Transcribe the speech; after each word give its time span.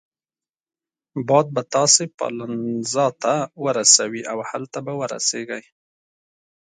باد 1.27 1.47
به 1.55 1.61
تاسي 1.73 2.05
پالنزا 2.17 3.07
ته 3.21 3.33
ورسوي 3.63 4.21
او 4.31 4.37
هلته 4.49 4.79
به 4.85 4.93
ورسیږئ. 4.99 5.63